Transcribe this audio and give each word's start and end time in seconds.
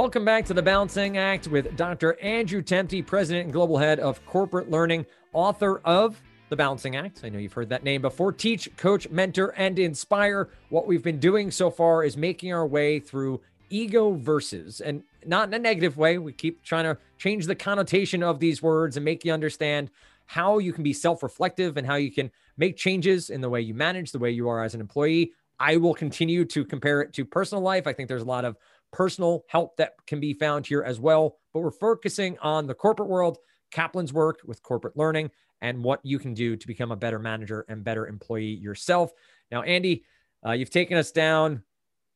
Welcome 0.00 0.24
back 0.24 0.46
to 0.46 0.54
the 0.54 0.62
Balancing 0.62 1.18
Act 1.18 1.46
with 1.48 1.76
Dr. 1.76 2.18
Andrew 2.22 2.62
Temte, 2.62 3.06
President 3.06 3.44
and 3.44 3.52
Global 3.52 3.76
Head 3.76 4.00
of 4.00 4.24
Corporate 4.24 4.70
Learning, 4.70 5.04
author 5.34 5.82
of 5.84 6.18
The 6.48 6.56
Balancing 6.56 6.96
Act. 6.96 7.20
I 7.22 7.28
know 7.28 7.38
you've 7.38 7.52
heard 7.52 7.68
that 7.68 7.84
name 7.84 8.00
before. 8.00 8.32
Teach, 8.32 8.74
coach, 8.78 9.10
mentor, 9.10 9.52
and 9.58 9.78
inspire. 9.78 10.48
What 10.70 10.86
we've 10.86 11.02
been 11.02 11.18
doing 11.18 11.50
so 11.50 11.70
far 11.70 12.02
is 12.02 12.16
making 12.16 12.50
our 12.50 12.66
way 12.66 12.98
through 12.98 13.42
ego 13.68 14.14
versus, 14.14 14.80
and 14.80 15.02
not 15.26 15.48
in 15.48 15.54
a 15.54 15.58
negative 15.58 15.98
way. 15.98 16.16
We 16.16 16.32
keep 16.32 16.62
trying 16.62 16.84
to 16.84 16.96
change 17.18 17.44
the 17.44 17.54
connotation 17.54 18.22
of 18.22 18.40
these 18.40 18.62
words 18.62 18.96
and 18.96 19.04
make 19.04 19.22
you 19.26 19.34
understand 19.34 19.90
how 20.24 20.56
you 20.56 20.72
can 20.72 20.82
be 20.82 20.94
self 20.94 21.22
reflective 21.22 21.76
and 21.76 21.86
how 21.86 21.96
you 21.96 22.10
can 22.10 22.30
make 22.56 22.78
changes 22.78 23.28
in 23.28 23.42
the 23.42 23.50
way 23.50 23.60
you 23.60 23.74
manage, 23.74 24.12
the 24.12 24.18
way 24.18 24.30
you 24.30 24.48
are 24.48 24.64
as 24.64 24.74
an 24.74 24.80
employee. 24.80 25.32
I 25.60 25.76
will 25.76 25.94
continue 25.94 26.46
to 26.46 26.64
compare 26.64 27.02
it 27.02 27.12
to 27.12 27.24
personal 27.24 27.62
life. 27.62 27.86
I 27.86 27.92
think 27.92 28.08
there's 28.08 28.22
a 28.22 28.26
lot 28.26 28.46
of 28.46 28.56
personal 28.92 29.44
help 29.48 29.76
that 29.76 29.92
can 30.06 30.18
be 30.18 30.32
found 30.32 30.66
here 30.66 30.82
as 30.82 30.98
well. 30.98 31.36
But 31.52 31.60
we're 31.60 31.70
focusing 31.70 32.38
on 32.38 32.66
the 32.66 32.74
corporate 32.74 33.10
world, 33.10 33.38
Kaplan's 33.70 34.12
work 34.12 34.40
with 34.46 34.62
corporate 34.62 34.96
learning, 34.96 35.30
and 35.60 35.84
what 35.84 36.00
you 36.02 36.18
can 36.18 36.32
do 36.32 36.56
to 36.56 36.66
become 36.66 36.90
a 36.90 36.96
better 36.96 37.18
manager 37.18 37.66
and 37.68 37.84
better 37.84 38.06
employee 38.06 38.54
yourself. 38.54 39.12
Now, 39.50 39.62
Andy, 39.62 40.04
uh, 40.44 40.52
you've 40.52 40.70
taken 40.70 40.96
us 40.96 41.12
down 41.12 41.62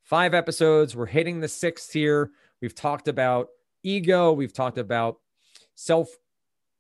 five 0.04 0.32
episodes. 0.32 0.96
We're 0.96 1.06
hitting 1.06 1.40
the 1.40 1.48
sixth 1.48 1.92
here. 1.92 2.30
We've 2.62 2.74
talked 2.74 3.08
about 3.08 3.48
ego. 3.82 4.32
We've 4.32 4.52
talked 4.52 4.78
about 4.78 5.18
self, 5.74 6.08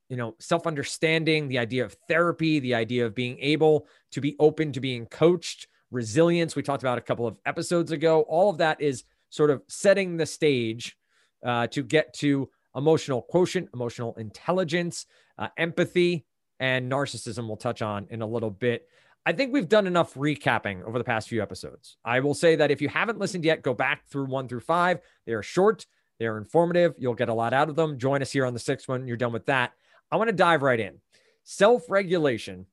you 0.08 0.16
know, 0.16 0.34
self 0.38 0.66
understanding, 0.66 1.48
the 1.48 1.58
idea 1.58 1.84
of 1.84 1.94
therapy, 2.08 2.58
the 2.58 2.74
idea 2.74 3.04
of 3.04 3.14
being 3.14 3.38
able 3.40 3.86
to 4.12 4.22
be 4.22 4.34
open 4.38 4.72
to 4.72 4.80
being 4.80 5.04
coached, 5.06 5.66
resilience. 5.94 6.56
We 6.56 6.62
talked 6.62 6.82
about 6.82 6.98
a 6.98 7.02
couple 7.02 7.26
of 7.26 7.36
episodes 7.46 7.92
ago. 7.92 8.22
All 8.22 8.50
of 8.50 8.58
that 8.58 8.80
is 8.80 9.04
sort 9.30 9.50
of 9.50 9.62
setting 9.68 10.16
the 10.16 10.26
stage 10.26 10.96
uh, 11.44 11.68
to 11.68 11.82
get 11.82 12.12
to 12.14 12.50
emotional 12.76 13.22
quotient, 13.22 13.68
emotional 13.72 14.14
intelligence, 14.16 15.06
uh, 15.38 15.48
empathy, 15.56 16.26
and 16.60 16.90
narcissism. 16.90 17.46
We'll 17.46 17.56
touch 17.56 17.82
on 17.82 18.06
in 18.10 18.22
a 18.22 18.26
little 18.26 18.50
bit. 18.50 18.88
I 19.26 19.32
think 19.32 19.52
we've 19.52 19.68
done 19.68 19.86
enough 19.86 20.14
recapping 20.14 20.84
over 20.84 20.98
the 20.98 21.04
past 21.04 21.28
few 21.28 21.40
episodes. 21.42 21.96
I 22.04 22.20
will 22.20 22.34
say 22.34 22.56
that 22.56 22.70
if 22.70 22.82
you 22.82 22.88
haven't 22.88 23.18
listened 23.18 23.44
yet, 23.44 23.62
go 23.62 23.72
back 23.72 24.06
through 24.08 24.26
one 24.26 24.48
through 24.48 24.60
five. 24.60 25.00
They 25.26 25.32
are 25.32 25.42
short, 25.42 25.86
they 26.18 26.26
are 26.26 26.36
informative. 26.36 26.94
You'll 26.98 27.14
get 27.14 27.30
a 27.30 27.34
lot 27.34 27.54
out 27.54 27.68
of 27.68 27.76
them. 27.76 27.98
Join 27.98 28.20
us 28.20 28.32
here 28.32 28.44
on 28.44 28.52
the 28.52 28.60
sixth 28.60 28.88
one. 28.88 29.06
You're 29.06 29.16
done 29.16 29.32
with 29.32 29.46
that. 29.46 29.72
I 30.10 30.16
want 30.16 30.28
to 30.28 30.36
dive 30.36 30.62
right 30.62 30.78
in. 30.78 31.00
Self 31.44 31.88
regulation 31.88 32.66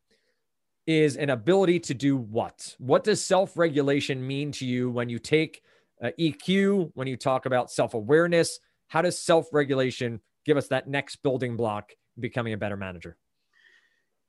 is 0.91 1.15
an 1.15 1.29
ability 1.29 1.79
to 1.79 1.93
do 1.93 2.17
what? 2.17 2.75
What 2.77 3.03
does 3.03 3.23
self 3.23 3.57
regulation 3.57 4.25
mean 4.25 4.51
to 4.53 4.65
you 4.65 4.89
when 4.89 5.09
you 5.09 5.19
take 5.19 5.61
uh, 6.03 6.09
EQ, 6.19 6.91
when 6.95 7.07
you 7.07 7.15
talk 7.15 7.45
about 7.45 7.71
self 7.71 7.93
awareness, 7.93 8.59
how 8.87 9.01
does 9.01 9.17
self 9.17 9.47
regulation 9.53 10.19
give 10.45 10.57
us 10.57 10.67
that 10.67 10.87
next 10.87 11.17
building 11.17 11.55
block 11.55 11.91
becoming 12.19 12.53
a 12.53 12.57
better 12.57 12.77
manager? 12.77 13.17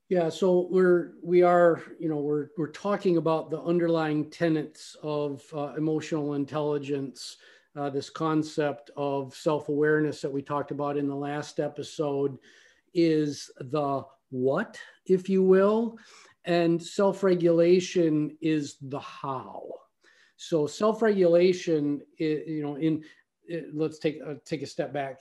Yeah, 0.08 0.28
so 0.28 0.68
we're 0.70 1.14
we 1.22 1.42
are 1.42 1.82
you 1.98 2.08
know 2.08 2.18
we're 2.18 2.48
we're 2.56 2.70
talking 2.70 3.16
about 3.16 3.50
the 3.50 3.60
underlying 3.62 4.30
tenets 4.30 4.96
of 5.02 5.42
uh, 5.54 5.72
emotional 5.76 6.34
intelligence, 6.34 7.38
uh, 7.76 7.90
this 7.90 8.10
concept 8.10 8.90
of 8.96 9.34
self 9.34 9.68
awareness 9.68 10.20
that 10.20 10.32
we 10.32 10.42
talked 10.42 10.70
about 10.70 10.96
in 10.96 11.08
the 11.08 11.16
last 11.16 11.58
episode, 11.58 12.38
is 12.94 13.50
the 13.58 14.04
what, 14.30 14.78
if 15.06 15.28
you 15.28 15.42
will, 15.42 15.98
and 16.44 16.82
self 16.82 17.22
regulation 17.22 18.36
is 18.40 18.76
the 18.80 18.98
how. 18.98 19.62
So 20.36 20.66
self-regulation, 20.66 22.02
you 22.18 22.62
know, 22.62 22.76
in 22.76 23.04
let's 23.72 23.98
take 24.00 24.18
uh, 24.26 24.34
take 24.44 24.62
a 24.62 24.66
step 24.66 24.92
back. 24.92 25.20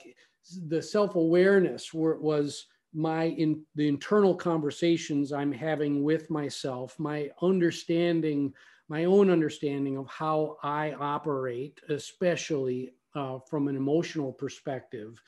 The 0.66 0.82
self-awareness 0.82 1.94
was 1.94 2.66
my 2.92 3.26
in 3.26 3.62
the 3.76 3.86
internal 3.86 4.34
conversations 4.34 5.32
I'm 5.32 5.52
having 5.52 6.02
with 6.02 6.28
myself, 6.28 6.98
my 6.98 7.30
understanding, 7.40 8.52
my 8.88 9.04
own 9.04 9.30
understanding 9.30 9.96
of 9.96 10.08
how 10.08 10.56
I 10.62 10.92
operate, 10.92 11.80
especially 11.88 12.92
uh, 13.14 13.38
from 13.48 13.68
an 13.68 13.76
emotional 13.76 14.32
perspective. 14.32 15.22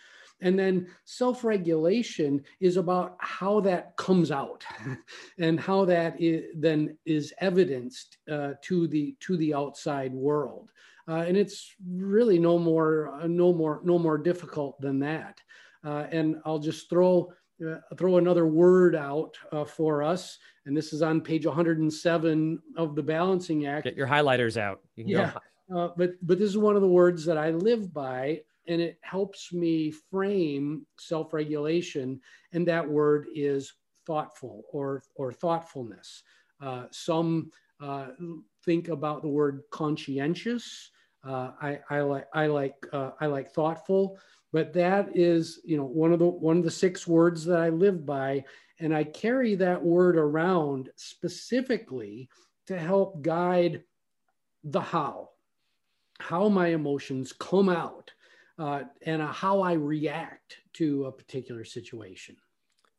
And 0.44 0.58
then 0.58 0.86
self 1.06 1.42
regulation 1.42 2.44
is 2.60 2.76
about 2.76 3.16
how 3.18 3.60
that 3.60 3.96
comes 3.96 4.30
out 4.30 4.62
and 5.38 5.58
how 5.58 5.86
that 5.86 6.20
is, 6.20 6.44
then 6.54 6.96
is 7.06 7.32
evidenced 7.38 8.18
uh, 8.30 8.52
to, 8.62 8.86
the, 8.86 9.16
to 9.20 9.36
the 9.38 9.54
outside 9.54 10.12
world. 10.12 10.70
Uh, 11.08 11.24
and 11.26 11.36
it's 11.36 11.74
really 11.88 12.38
no 12.38 12.58
more, 12.58 13.08
uh, 13.14 13.26
no 13.26 13.54
more, 13.54 13.80
no 13.84 13.98
more 13.98 14.18
difficult 14.18 14.78
than 14.80 14.98
that. 15.00 15.40
Uh, 15.82 16.06
and 16.10 16.36
I'll 16.44 16.58
just 16.58 16.90
throw, 16.90 17.32
uh, 17.66 17.76
throw 17.96 18.18
another 18.18 18.46
word 18.46 18.94
out 18.94 19.36
uh, 19.50 19.64
for 19.64 20.02
us. 20.02 20.38
And 20.66 20.76
this 20.76 20.92
is 20.92 21.00
on 21.00 21.22
page 21.22 21.46
107 21.46 22.58
of 22.76 22.94
the 22.94 23.02
Balancing 23.02 23.66
Act. 23.66 23.84
Get 23.84 23.96
your 23.96 24.06
highlighters 24.06 24.58
out. 24.58 24.80
You 24.96 25.04
yeah. 25.06 25.32
but, 25.68 25.96
but 25.96 26.38
this 26.38 26.48
is 26.48 26.58
one 26.58 26.76
of 26.76 26.82
the 26.82 26.88
words 26.88 27.24
that 27.24 27.38
I 27.38 27.50
live 27.50 27.92
by 27.92 28.40
and 28.68 28.80
it 28.80 28.98
helps 29.02 29.52
me 29.52 29.90
frame 29.90 30.86
self-regulation 30.98 32.20
and 32.52 32.66
that 32.66 32.88
word 32.88 33.26
is 33.34 33.72
thoughtful 34.06 34.64
or 34.72 35.02
or 35.14 35.32
thoughtfulness. 35.32 36.22
Uh, 36.60 36.84
some 36.90 37.50
uh, 37.80 38.08
think 38.64 38.88
about 38.88 39.22
the 39.22 39.28
word 39.28 39.62
conscientious. 39.70 40.90
Uh, 41.26 41.50
I, 41.60 41.80
I 41.90 42.00
like 42.00 42.26
I 42.34 42.46
like 42.46 42.74
uh, 42.92 43.10
I 43.20 43.26
like 43.26 43.52
thoughtful 43.52 44.18
but 44.54 44.72
that 44.72 45.08
is 45.16 45.60
you 45.64 45.76
know 45.76 45.84
one 45.84 46.12
of 46.12 46.20
the 46.20 46.26
one 46.26 46.56
of 46.56 46.62
the 46.62 46.70
six 46.70 47.06
words 47.08 47.44
that 47.44 47.58
I 47.58 47.70
live 47.70 48.06
by 48.06 48.44
and 48.78 48.94
I 48.94 49.02
carry 49.02 49.56
that 49.56 49.82
word 49.82 50.16
around 50.16 50.90
specifically 50.94 52.28
to 52.68 52.78
help 52.78 53.20
guide 53.20 53.82
the 54.62 54.80
how 54.80 55.30
how 56.20 56.48
my 56.48 56.68
emotions 56.68 57.32
come 57.32 57.68
out 57.68 58.12
uh, 58.58 58.82
and 59.02 59.22
uh, 59.22 59.32
how 59.32 59.62
I 59.62 59.72
react 59.72 60.58
to 60.74 61.06
a 61.06 61.12
particular 61.12 61.64
situation. 61.64 62.36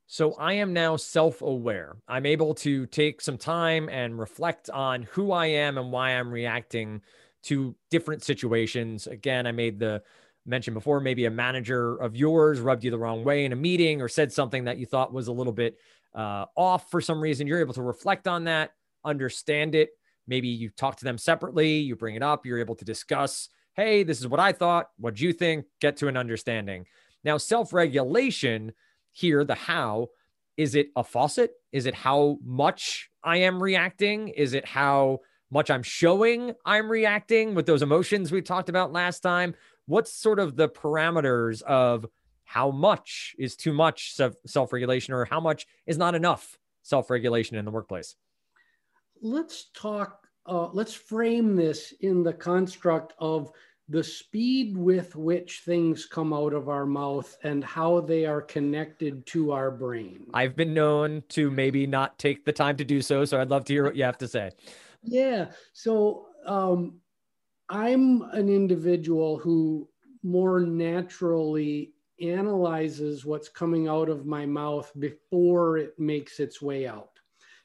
So 0.07 0.33
I 0.33 0.53
am 0.53 0.73
now 0.73 0.97
self 0.97 1.41
aware. 1.41 1.97
I'm 2.07 2.25
able 2.25 2.53
to 2.55 2.85
take 2.87 3.21
some 3.21 3.37
time 3.37 3.89
and 3.89 4.19
reflect 4.19 4.69
on 4.69 5.03
who 5.03 5.31
I 5.31 5.47
am 5.47 5.77
and 5.77 5.91
why 5.91 6.11
I'm 6.11 6.31
reacting 6.31 7.01
to 7.43 7.75
different 7.89 8.23
situations. 8.23 9.07
Again, 9.07 9.47
I 9.47 9.51
made 9.51 9.79
the 9.79 10.03
mention 10.45 10.73
before 10.75 10.99
maybe 10.99 11.25
a 11.25 11.31
manager 11.31 11.95
of 11.95 12.15
yours 12.15 12.59
rubbed 12.59 12.83
you 12.83 12.91
the 12.91 12.97
wrong 12.99 13.23
way 13.23 13.45
in 13.45 13.51
a 13.51 13.55
meeting 13.55 14.01
or 14.01 14.07
said 14.07 14.31
something 14.31 14.65
that 14.65 14.77
you 14.77 14.85
thought 14.85 15.11
was 15.11 15.27
a 15.27 15.31
little 15.31 15.53
bit 15.53 15.77
uh, 16.13 16.45
off 16.55 16.91
for 16.91 17.01
some 17.01 17.19
reason. 17.19 17.47
You're 17.47 17.59
able 17.59 17.73
to 17.73 17.81
reflect 17.81 18.27
on 18.27 18.43
that, 18.43 18.71
understand 19.03 19.73
it. 19.73 19.89
Maybe 20.27 20.47
you 20.47 20.69
talk 20.69 20.97
to 20.97 21.03
them 21.03 21.17
separately, 21.17 21.77
you 21.77 21.95
bring 21.95 22.15
it 22.15 22.23
up, 22.23 22.45
you're 22.45 22.59
able 22.59 22.75
to 22.75 22.85
discuss 22.85 23.49
hey, 23.75 24.03
this 24.03 24.19
is 24.19 24.27
what 24.27 24.39
I 24.39 24.51
thought. 24.51 24.89
What 24.97 25.15
do 25.15 25.25
you 25.25 25.33
think? 25.33 25.65
Get 25.81 25.97
to 25.97 26.07
an 26.07 26.17
understanding. 26.17 26.85
Now, 27.23 27.37
self 27.37 27.73
regulation 27.73 28.73
here, 29.11 29.43
the 29.43 29.55
how, 29.55 30.09
is 30.57 30.75
it 30.75 30.89
a 30.95 31.03
faucet? 31.03 31.51
Is 31.71 31.85
it 31.85 31.93
how 31.93 32.37
much 32.43 33.09
I 33.23 33.37
am 33.37 33.61
reacting? 33.61 34.29
Is 34.29 34.53
it 34.53 34.65
how 34.65 35.19
much 35.51 35.69
I'm 35.69 35.83
showing 35.83 36.53
I'm 36.65 36.89
reacting 36.89 37.55
with 37.55 37.65
those 37.65 37.81
emotions 37.81 38.31
we 38.31 38.41
talked 38.41 38.69
about 38.69 38.91
last 38.91 39.19
time? 39.19 39.55
What's 39.85 40.13
sort 40.13 40.39
of 40.39 40.55
the 40.55 40.69
parameters 40.69 41.61
of 41.61 42.05
how 42.45 42.71
much 42.71 43.35
is 43.37 43.55
too 43.55 43.73
much 43.73 44.15
self 44.45 44.71
regulation 44.71 45.13
or 45.13 45.25
how 45.25 45.39
much 45.39 45.67
is 45.85 45.97
not 45.97 46.15
enough 46.15 46.57
self 46.83 47.09
regulation 47.09 47.57
in 47.57 47.65
the 47.65 47.71
workplace? 47.71 48.15
Let's 49.21 49.69
talk 49.73 50.25
uh, 50.45 50.69
let's 50.73 50.93
frame 50.93 51.55
this 51.55 51.93
in 52.01 52.23
the 52.23 52.33
construct 52.33 53.13
of 53.19 53.51
the 53.87 54.03
speed 54.03 54.75
with 54.75 55.15
which 55.15 55.61
things 55.65 56.05
come 56.05 56.33
out 56.33 56.53
of 56.53 56.69
our 56.69 56.85
mouth 56.85 57.37
and 57.43 57.63
how 57.63 58.01
they 58.01 58.25
are 58.25 58.41
connected 58.41 59.25
to 59.27 59.51
our 59.51 59.69
brain. 59.69 60.25
I've 60.33 60.55
been 60.55 60.73
known 60.73 61.23
to 61.29 61.51
maybe 61.51 61.85
not 61.85 62.17
take 62.17 62.45
the 62.45 62.51
time 62.51 62.77
to 62.77 62.85
do 62.85 63.01
so, 63.01 63.25
so 63.25 63.39
I'd 63.39 63.49
love 63.49 63.65
to 63.65 63.73
hear 63.73 63.83
what 63.83 63.95
you 63.95 64.03
have 64.03 64.17
to 64.19 64.27
say. 64.27 64.51
Yeah. 65.03 65.51
So 65.73 66.27
um, 66.45 66.99
I'm 67.69 68.23
an 68.31 68.49
individual 68.49 69.37
who 69.37 69.87
more 70.23 70.61
naturally 70.61 71.93
analyzes 72.19 73.25
what's 73.25 73.49
coming 73.49 73.87
out 73.87 74.09
of 74.09 74.25
my 74.25 74.45
mouth 74.45 74.91
before 74.97 75.77
it 75.77 75.93
makes 75.99 76.39
its 76.39 76.61
way 76.61 76.87
out. 76.87 77.11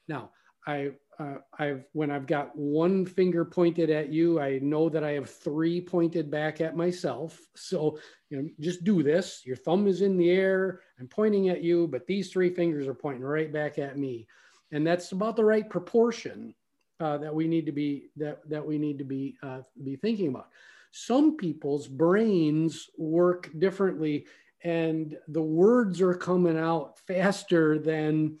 Now, 0.07 0.31
I 0.67 0.91
uh, 1.21 1.37
I've 1.59 1.85
when 1.93 2.09
I've 2.09 2.25
got 2.25 2.55
one 2.57 3.05
finger 3.05 3.45
pointed 3.45 3.89
at 3.89 4.09
you, 4.09 4.39
I 4.39 4.59
know 4.59 4.89
that 4.89 5.03
I 5.03 5.11
have 5.11 5.29
three 5.29 5.79
pointed 5.79 6.31
back 6.31 6.61
at 6.61 6.75
myself. 6.75 7.39
So 7.55 7.99
you 8.29 8.37
know, 8.37 8.49
just 8.59 8.83
do 8.83 9.03
this. 9.03 9.41
Your 9.45 9.55
thumb 9.55 9.87
is 9.87 10.01
in 10.01 10.17
the 10.17 10.31
air. 10.31 10.81
I'm 10.99 11.07
pointing 11.07 11.49
at 11.49 11.61
you, 11.61 11.87
but 11.87 12.07
these 12.07 12.31
three 12.31 12.49
fingers 12.49 12.87
are 12.87 12.93
pointing 12.93 13.23
right 13.23 13.51
back 13.53 13.77
at 13.77 13.97
me, 13.97 14.27
and 14.71 14.85
that's 14.85 15.11
about 15.11 15.35
the 15.35 15.45
right 15.45 15.69
proportion 15.69 16.55
uh, 16.99 17.17
that 17.17 17.33
we 17.33 17.47
need 17.47 17.65
to 17.65 17.71
be 17.71 18.09
that 18.15 18.39
that 18.49 18.65
we 18.65 18.77
need 18.77 18.97
to 18.97 19.05
be 19.05 19.35
uh, 19.43 19.61
be 19.83 19.95
thinking 19.97 20.29
about. 20.29 20.49
some 20.91 21.37
people's 21.37 21.87
brains 21.87 22.89
work 22.97 23.49
differently 23.59 24.25
and 24.63 25.17
the 25.29 25.41
words 25.41 26.01
are 26.01 26.13
coming 26.13 26.57
out 26.57 26.99
faster 26.99 27.79
than 27.79 28.37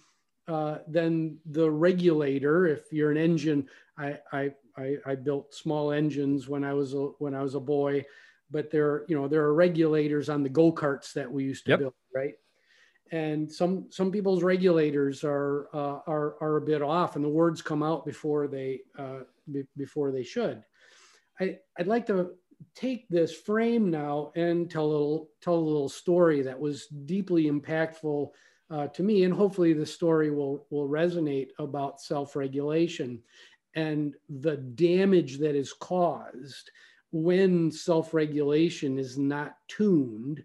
uh, 0.47 0.79
than 0.87 1.37
the 1.45 1.69
regulator. 1.69 2.67
If 2.67 2.91
you're 2.91 3.11
an 3.11 3.17
engine, 3.17 3.67
I, 3.97 4.19
I, 4.31 4.51
I, 4.77 4.95
I 5.05 5.15
built 5.15 5.53
small 5.53 5.91
engines 5.91 6.47
when 6.47 6.63
I 6.63 6.73
was 6.73 6.93
a, 6.93 7.09
when 7.19 7.35
I 7.35 7.43
was 7.43 7.55
a 7.55 7.59
boy, 7.59 8.05
but 8.49 8.71
there 8.71 9.05
you 9.07 9.19
know 9.19 9.27
there 9.27 9.43
are 9.43 9.53
regulators 9.53 10.29
on 10.29 10.43
the 10.43 10.49
go 10.49 10.71
karts 10.71 11.13
that 11.13 11.31
we 11.31 11.43
used 11.43 11.65
to 11.65 11.71
yep. 11.71 11.79
build, 11.79 11.93
right? 12.13 12.33
And 13.11 13.51
some 13.51 13.87
some 13.89 14.11
people's 14.11 14.43
regulators 14.43 15.23
are 15.23 15.67
uh, 15.73 15.99
are 16.07 16.35
are 16.41 16.57
a 16.57 16.61
bit 16.61 16.81
off, 16.81 17.15
and 17.15 17.23
the 17.23 17.29
words 17.29 17.61
come 17.61 17.83
out 17.83 18.05
before 18.05 18.47
they 18.47 18.81
uh, 18.97 19.19
be, 19.51 19.63
before 19.77 20.11
they 20.11 20.23
should. 20.23 20.63
I, 21.39 21.59
I'd 21.77 21.87
like 21.87 22.05
to 22.07 22.31
take 22.75 23.07
this 23.09 23.33
frame 23.33 23.89
now 23.89 24.31
and 24.35 24.69
tell 24.69 24.85
a 24.85 24.91
little 24.91 25.29
tell 25.41 25.55
a 25.55 25.57
little 25.57 25.89
story 25.89 26.41
that 26.41 26.59
was 26.59 26.87
deeply 26.87 27.49
impactful 27.49 28.29
uh, 28.71 28.87
to 28.87 29.03
me, 29.03 29.25
and 29.25 29.33
hopefully 29.33 29.73
the 29.73 29.85
story 29.85 30.31
will 30.31 30.65
will 30.69 30.87
resonate 30.87 31.49
about 31.59 32.01
self-regulation 32.01 33.21
and 33.75 34.15
the 34.29 34.57
damage 34.57 35.37
that 35.39 35.55
is 35.55 35.73
caused 35.73 36.71
when 37.11 37.71
self-regulation 37.71 38.97
is 38.97 39.17
not 39.17 39.55
tuned. 39.67 40.43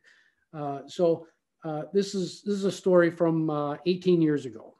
Uh, 0.52 0.80
so 0.86 1.26
uh, 1.64 1.82
this 1.92 2.14
is 2.14 2.42
this 2.42 2.54
is 2.54 2.64
a 2.64 2.72
story 2.72 3.10
from 3.10 3.48
uh, 3.48 3.76
18 3.86 4.20
years 4.20 4.44
ago. 4.44 4.74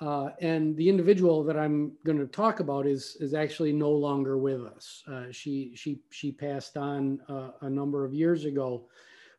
Uh, 0.00 0.30
and 0.40 0.76
the 0.76 0.88
individual 0.88 1.42
that 1.42 1.58
I'm 1.58 1.92
going 2.06 2.18
to 2.18 2.26
talk 2.26 2.60
about 2.60 2.86
is 2.86 3.16
is 3.20 3.34
actually 3.34 3.72
no 3.72 3.90
longer 3.90 4.38
with 4.38 4.64
us. 4.64 5.02
She 5.32 5.72
she 5.74 6.00
she 6.10 6.32
passed 6.32 6.78
on 6.78 7.20
a 7.60 7.68
number 7.68 8.04
of 8.04 8.14
years 8.14 8.46
ago, 8.46 8.88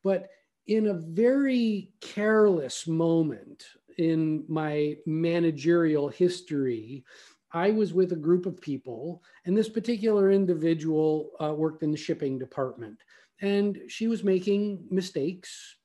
but 0.03 0.29
in 0.69 0.87
a 0.87 0.93
very 0.93 1.91
careless 1.99 2.85
moment 2.85 3.65
in 3.97 4.45
my 4.47 4.95
managerial 5.07 6.09
history, 6.09 7.03
I 7.51 7.71
was 7.71 7.91
with 7.91 8.11
a 8.11 8.15
group 8.15 8.45
of 8.45 8.61
people, 8.61 9.23
and 9.45 9.57
this 9.57 9.67
particular 9.67 10.29
individual 10.29 11.31
uh, 11.43 11.55
worked 11.55 11.81
in 11.81 11.89
the 11.89 11.97
shipping 11.97 12.37
department, 12.37 12.99
and 13.41 13.79
she 13.87 14.07
was 14.07 14.23
making 14.23 14.85
mistakes. 14.91 15.75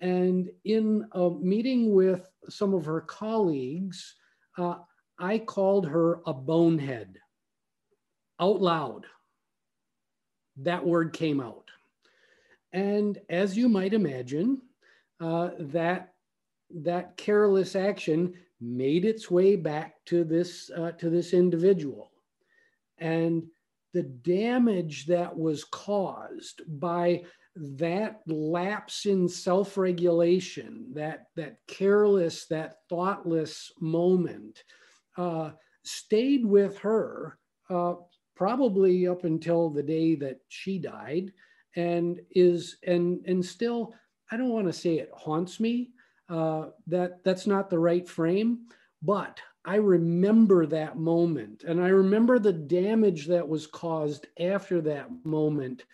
And 0.00 0.50
in 0.64 1.08
a 1.10 1.30
meeting 1.30 1.92
with 1.92 2.30
some 2.48 2.74
of 2.74 2.84
her 2.84 3.00
colleagues, 3.00 4.14
uh, 4.56 4.76
I 5.18 5.38
called 5.38 5.88
her 5.88 6.20
a 6.26 6.32
bonehead 6.32 7.18
out 8.38 8.60
loud. 8.60 9.04
That 10.58 10.86
word 10.86 11.12
came 11.12 11.40
out. 11.40 11.68
And 12.72 13.18
as 13.28 13.56
you 13.56 13.68
might 13.68 13.94
imagine, 13.94 14.60
uh, 15.20 15.50
that, 15.58 16.14
that 16.70 17.16
careless 17.16 17.74
action 17.74 18.34
made 18.60 19.04
its 19.04 19.30
way 19.30 19.56
back 19.56 19.94
to 20.06 20.24
this, 20.24 20.70
uh, 20.76 20.92
to 20.92 21.10
this 21.10 21.32
individual. 21.32 22.10
And 22.98 23.44
the 23.94 24.02
damage 24.02 25.06
that 25.06 25.36
was 25.36 25.64
caused 25.64 26.62
by 26.80 27.24
that 27.56 28.20
lapse 28.26 29.06
in 29.06 29.28
self-regulation, 29.28 30.92
that 30.94 31.26
that 31.34 31.56
careless, 31.66 32.46
that 32.46 32.76
thoughtless 32.88 33.72
moment, 33.80 34.62
uh, 35.16 35.50
stayed 35.82 36.44
with 36.44 36.78
her 36.78 37.38
uh, 37.70 37.94
probably 38.36 39.08
up 39.08 39.24
until 39.24 39.70
the 39.70 39.82
day 39.82 40.14
that 40.14 40.38
she 40.48 40.78
died, 40.78 41.32
and 41.76 42.20
is 42.30 42.76
and 42.86 43.24
and 43.26 43.44
still. 43.44 43.94
I 44.30 44.36
don't 44.36 44.50
want 44.50 44.66
to 44.66 44.72
say 44.72 44.98
it 44.98 45.10
haunts 45.14 45.58
me. 45.58 45.90
Uh, 46.28 46.66
that 46.86 47.24
that's 47.24 47.46
not 47.46 47.70
the 47.70 47.78
right 47.78 48.06
frame, 48.06 48.66
but 49.02 49.40
I 49.64 49.76
remember 49.76 50.66
that 50.66 50.98
moment, 50.98 51.64
and 51.64 51.80
I 51.82 51.88
remember 51.88 52.38
the 52.38 52.52
damage 52.52 53.26
that 53.26 53.46
was 53.46 53.66
caused 53.66 54.26
after 54.38 54.80
that 54.82 55.08
moment 55.24 55.84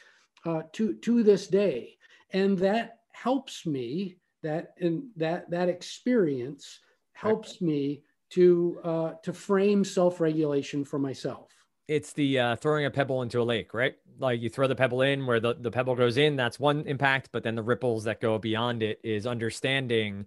uh, 0.44 0.62
to 0.72 0.94
to 0.94 1.22
this 1.22 1.46
day, 1.46 1.96
and 2.32 2.58
that 2.58 2.98
helps 3.12 3.66
me. 3.66 4.16
That 4.42 4.74
and 4.80 5.04
that 5.16 5.50
that 5.50 5.68
experience 5.68 6.80
helps 7.14 7.60
me 7.60 8.02
to 8.30 8.80
uh, 8.82 9.12
to 9.22 9.32
frame 9.32 9.84
self 9.84 10.20
regulation 10.20 10.84
for 10.84 10.98
myself. 10.98 11.53
It's 11.86 12.12
the 12.12 12.38
uh, 12.38 12.56
throwing 12.56 12.86
a 12.86 12.90
pebble 12.90 13.22
into 13.22 13.40
a 13.40 13.44
lake, 13.44 13.74
right? 13.74 13.94
Like 14.18 14.40
you 14.40 14.48
throw 14.48 14.66
the 14.66 14.74
pebble 14.74 15.02
in 15.02 15.26
where 15.26 15.40
the, 15.40 15.54
the 15.54 15.70
pebble 15.70 15.94
goes 15.94 16.16
in, 16.16 16.36
that's 16.36 16.58
one 16.58 16.82
impact, 16.86 17.28
but 17.32 17.42
then 17.42 17.54
the 17.54 17.62
ripples 17.62 18.04
that 18.04 18.20
go 18.20 18.38
beyond 18.38 18.82
it 18.82 19.00
is 19.04 19.26
understanding 19.26 20.26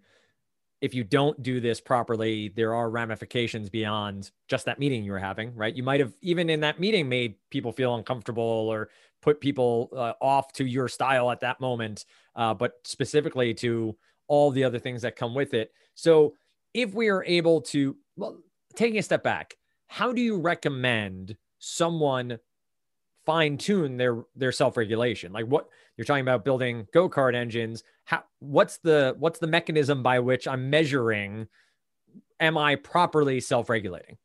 if 0.82 0.94
you 0.94 1.04
don't 1.04 1.42
do 1.42 1.60
this 1.60 1.82
properly, 1.82 2.50
there 2.50 2.74
are 2.76 2.90
ramifications 2.90 3.70
beyond 3.70 4.32
just 4.48 4.66
that 4.66 4.80
meeting 4.80 5.04
you 5.04 5.12
were 5.12 5.20
having, 5.20 5.56
right? 5.56 5.76
You 5.76 5.84
might 5.84 6.00
have 6.00 6.14
even 6.22 6.50
in 6.50 6.60
that 6.60 6.80
meeting 6.80 7.10
made 7.10 7.36
people 7.50 7.72
feel 7.72 7.96
uncomfortable 7.96 8.44
or 8.44 8.90
put 9.22 9.42
people 9.42 9.90
uh, 9.96 10.14
off 10.22 10.54
to 10.54 10.66
your 10.66 10.88
style 10.88 11.32
at 11.32 11.40
that 11.40 11.60
moment, 11.60 12.06
uh, 12.36 12.54
but 12.54 12.74
specifically 12.84 13.54
to 13.56 13.98
all 14.28 14.52
the 14.52 14.64
other 14.64 14.78
things 14.78 15.02
that 15.02 15.16
come 15.16 15.34
with 15.34 15.54
it. 15.54 15.72
So, 15.96 16.36
if 16.74 16.94
we 16.94 17.08
are 17.08 17.24
able 17.24 17.62
to, 17.62 17.96
well, 18.18 18.38
taking 18.76 19.00
a 19.00 19.04
step 19.04 19.24
back, 19.24 19.58
how 19.88 20.12
do 20.14 20.22
you 20.22 20.38
recommend 20.38 21.36
someone 21.60 22.40
fine 23.26 23.58
tune 23.58 23.98
their 23.98 24.24
their 24.36 24.52
self 24.52 24.78
regulation? 24.78 25.32
Like 25.34 25.46
what 25.46 25.68
you're 25.98 26.06
talking 26.06 26.22
about 26.22 26.46
building 26.46 26.88
go 26.94 27.10
kart 27.10 27.36
engines. 27.36 27.84
How 28.06 28.24
what's 28.40 28.78
the 28.78 29.16
what's 29.20 29.40
the 29.40 29.48
mechanism 29.48 30.04
by 30.04 30.20
which 30.20 30.48
I'm 30.48 30.70
measuring? 30.70 31.48
Am 32.40 32.58
I 32.58 32.76
properly 32.76 33.40
self 33.40 33.70
regulating? 33.70 34.18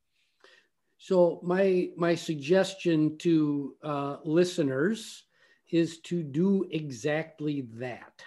So 0.98 1.40
my 1.42 1.88
my 1.96 2.14
suggestion 2.14 3.18
to 3.18 3.74
uh, 3.82 4.16
listeners 4.24 5.24
is 5.70 5.98
to 6.00 6.22
do 6.22 6.66
exactly 6.70 7.62
that. 7.74 8.22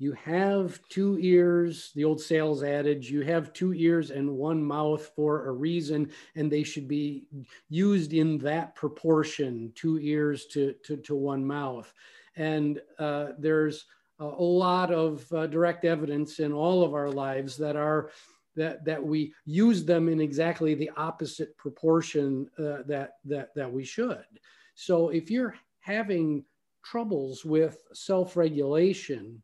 You 0.00 0.12
have 0.12 0.80
two 0.88 1.18
ears, 1.20 1.92
the 1.94 2.04
old 2.04 2.22
sales 2.22 2.62
adage, 2.62 3.10
you 3.10 3.20
have 3.20 3.52
two 3.52 3.74
ears 3.74 4.10
and 4.10 4.30
one 4.30 4.64
mouth 4.64 5.12
for 5.14 5.46
a 5.46 5.52
reason, 5.52 6.10
and 6.34 6.50
they 6.50 6.62
should 6.62 6.88
be 6.88 7.26
used 7.68 8.14
in 8.14 8.38
that 8.38 8.74
proportion, 8.74 9.72
two 9.74 9.98
ears 10.00 10.46
to, 10.52 10.74
to, 10.84 10.96
to 10.96 11.14
one 11.14 11.44
mouth. 11.46 11.92
And 12.34 12.80
uh, 12.98 13.32
there's 13.38 13.84
a, 14.20 14.24
lot 14.24 14.90
of 14.90 15.30
uh, 15.34 15.46
direct 15.48 15.84
evidence 15.84 16.38
in 16.38 16.50
all 16.50 16.82
of 16.82 16.94
our 16.94 17.10
lives 17.10 17.58
that 17.58 17.76
are 17.76 18.10
that 18.56 18.82
that 18.86 19.04
we 19.04 19.34
use 19.44 19.84
them 19.84 20.08
in 20.08 20.18
exactly 20.18 20.74
the 20.74 20.90
opposite 20.96 21.54
proportion 21.58 22.48
uh, 22.58 22.78
that 22.86 23.12
that 23.26 23.54
that 23.54 23.70
we 23.70 23.84
should. 23.84 24.24
So 24.74 25.10
if 25.10 25.30
you're 25.30 25.54
having 25.80 26.44
troubles 26.82 27.44
with 27.44 27.78
self-regulation, 27.92 29.42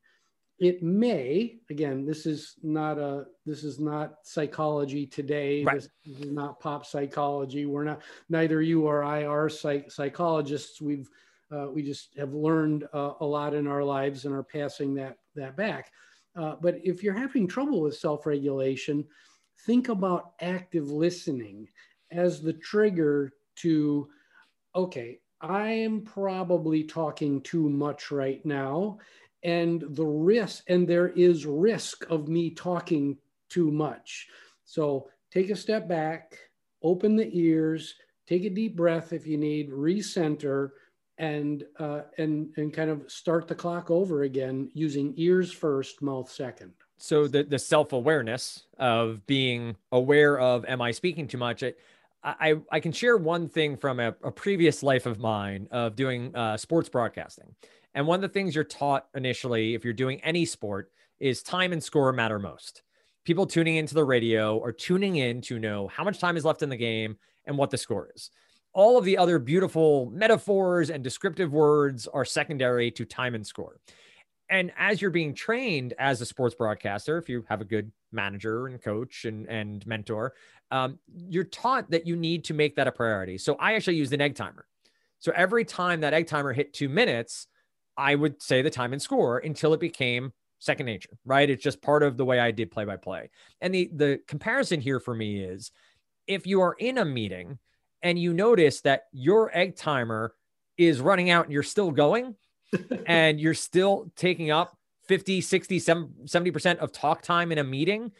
it 0.58 0.82
may 0.82 1.56
again 1.70 2.06
this 2.06 2.24
is 2.24 2.54
not 2.62 2.98
a 2.98 3.24
this 3.44 3.62
is 3.62 3.78
not 3.78 4.14
psychology 4.22 5.06
today 5.06 5.62
right. 5.64 5.76
this 5.76 5.88
is 6.06 6.30
not 6.30 6.58
pop 6.60 6.86
psychology 6.86 7.66
we're 7.66 7.84
not 7.84 8.00
neither 8.30 8.62
you 8.62 8.86
or 8.86 9.04
i 9.04 9.24
are 9.24 9.48
psych, 9.48 9.90
psychologists 9.90 10.80
we've 10.80 11.10
uh, 11.52 11.68
we 11.72 11.82
just 11.82 12.16
have 12.18 12.32
learned 12.32 12.88
uh, 12.92 13.12
a 13.20 13.24
lot 13.24 13.54
in 13.54 13.66
our 13.66 13.84
lives 13.84 14.24
and 14.24 14.34
are 14.34 14.42
passing 14.42 14.94
that 14.94 15.18
that 15.34 15.56
back 15.56 15.92
uh, 16.36 16.54
but 16.60 16.76
if 16.84 17.02
you're 17.02 17.14
having 17.14 17.48
trouble 17.48 17.80
with 17.80 17.96
self 17.96 18.26
regulation, 18.26 19.04
think 19.64 19.88
about 19.88 20.32
active 20.40 20.90
listening 20.90 21.66
as 22.10 22.42
the 22.42 22.52
trigger 22.52 23.32
to, 23.56 24.08
okay, 24.74 25.18
I 25.40 25.68
am 25.68 26.02
probably 26.02 26.84
talking 26.84 27.40
too 27.40 27.68
much 27.68 28.10
right 28.10 28.44
now. 28.44 28.98
And 29.46 29.84
the 29.90 30.04
risk, 30.04 30.64
and 30.68 30.86
there 30.88 31.10
is 31.10 31.46
risk 31.46 32.04
of 32.10 32.26
me 32.26 32.50
talking 32.50 33.16
too 33.48 33.70
much. 33.70 34.26
So 34.64 35.08
take 35.30 35.50
a 35.50 35.56
step 35.56 35.88
back, 35.88 36.36
open 36.82 37.14
the 37.14 37.30
ears, 37.32 37.94
take 38.26 38.44
a 38.44 38.50
deep 38.50 38.76
breath 38.76 39.12
if 39.12 39.24
you 39.24 39.38
need, 39.38 39.70
recenter, 39.70 40.70
and 41.18 41.64
uh, 41.78 42.02
and 42.18 42.52
and 42.56 42.74
kind 42.74 42.90
of 42.90 43.10
start 43.10 43.46
the 43.46 43.54
clock 43.54 43.88
over 43.88 44.24
again 44.24 44.68
using 44.74 45.14
ears 45.16 45.52
first, 45.52 46.02
mouth 46.02 46.28
second. 46.28 46.72
So 46.98 47.28
the 47.28 47.44
the 47.44 47.58
self 47.58 47.92
awareness 47.92 48.64
of 48.78 49.24
being 49.26 49.76
aware 49.92 50.40
of 50.40 50.64
am 50.64 50.82
I 50.82 50.90
speaking 50.90 51.28
too 51.28 51.38
much? 51.38 51.62
I 51.62 51.74
I, 52.26 52.56
I 52.72 52.80
can 52.80 52.90
share 52.90 53.16
one 53.16 53.48
thing 53.48 53.76
from 53.76 54.00
a, 54.00 54.08
a 54.22 54.32
previous 54.32 54.82
life 54.82 55.06
of 55.06 55.20
mine 55.20 55.68
of 55.70 55.94
doing 55.94 56.34
uh, 56.34 56.56
sports 56.56 56.88
broadcasting, 56.88 57.54
and 57.96 58.06
one 58.06 58.16
of 58.16 58.22
the 58.22 58.28
things 58.28 58.54
you're 58.54 58.62
taught 58.62 59.06
initially 59.16 59.74
if 59.74 59.82
you're 59.84 59.92
doing 59.92 60.20
any 60.22 60.44
sport 60.44 60.92
is 61.18 61.42
time 61.42 61.72
and 61.72 61.82
score 61.82 62.12
matter 62.12 62.38
most. 62.38 62.82
People 63.24 63.46
tuning 63.46 63.74
into 63.74 63.94
the 63.94 64.04
radio 64.04 64.62
are 64.62 64.70
tuning 64.70 65.16
in 65.16 65.40
to 65.40 65.58
know 65.58 65.88
how 65.88 66.04
much 66.04 66.20
time 66.20 66.36
is 66.36 66.44
left 66.44 66.62
in 66.62 66.68
the 66.68 66.76
game 66.76 67.16
and 67.46 67.58
what 67.58 67.70
the 67.70 67.78
score 67.78 68.08
is 68.14 68.30
all 68.76 68.98
of 68.98 69.06
the 69.06 69.16
other 69.16 69.38
beautiful 69.38 70.10
metaphors 70.12 70.90
and 70.90 71.02
descriptive 71.02 71.50
words 71.50 72.06
are 72.06 72.26
secondary 72.26 72.90
to 72.90 73.06
time 73.06 73.34
and 73.34 73.44
score. 73.44 73.80
And 74.50 74.70
as 74.76 75.00
you're 75.00 75.10
being 75.10 75.32
trained 75.32 75.94
as 75.98 76.20
a 76.20 76.26
sports 76.26 76.54
broadcaster, 76.54 77.16
if 77.16 77.26
you 77.26 77.42
have 77.48 77.62
a 77.62 77.64
good 77.64 77.90
manager 78.12 78.66
and 78.66 78.80
coach 78.80 79.24
and, 79.24 79.48
and 79.48 79.84
mentor, 79.86 80.34
um, 80.70 80.98
you're 81.10 81.44
taught 81.44 81.90
that 81.90 82.06
you 82.06 82.16
need 82.16 82.44
to 82.44 82.54
make 82.54 82.76
that 82.76 82.86
a 82.86 82.92
priority. 82.92 83.38
So 83.38 83.54
I 83.54 83.76
actually 83.76 83.96
use 83.96 84.12
an 84.12 84.20
egg 84.20 84.34
timer. 84.34 84.66
So 85.20 85.32
every 85.34 85.64
time 85.64 86.02
that 86.02 86.12
egg 86.12 86.26
timer 86.26 86.52
hit 86.52 86.74
two 86.74 86.90
minutes, 86.90 87.46
I 87.96 88.14
would 88.14 88.42
say 88.42 88.62
the 88.62 88.70
time 88.70 88.92
and 88.92 89.00
score 89.00 89.38
until 89.38 89.74
it 89.74 89.80
became 89.80 90.32
second 90.58 90.86
nature, 90.86 91.18
right? 91.24 91.48
It's 91.48 91.62
just 91.62 91.82
part 91.82 92.02
of 92.02 92.16
the 92.16 92.24
way 92.24 92.40
I 92.40 92.50
did 92.50 92.70
play 92.70 92.84
by 92.84 92.96
play. 92.96 93.30
And 93.60 93.74
the 93.74 93.90
the 93.94 94.20
comparison 94.26 94.80
here 94.80 95.00
for 95.00 95.14
me 95.14 95.40
is 95.40 95.70
if 96.26 96.46
you 96.46 96.60
are 96.60 96.74
in 96.78 96.98
a 96.98 97.04
meeting 97.04 97.58
and 98.02 98.18
you 98.18 98.32
notice 98.32 98.80
that 98.82 99.04
your 99.12 99.56
egg 99.56 99.76
timer 99.76 100.34
is 100.76 101.00
running 101.00 101.30
out 101.30 101.44
and 101.44 101.52
you're 101.52 101.62
still 101.62 101.90
going 101.90 102.34
and 103.06 103.40
you're 103.40 103.54
still 103.54 104.10
taking 104.16 104.50
up 104.50 104.76
50, 105.08 105.40
60, 105.40 105.80
70% 105.80 106.78
of 106.78 106.92
talk 106.92 107.22
time 107.22 107.52
in 107.52 107.58
a 107.58 107.64
meeting, 107.64 108.10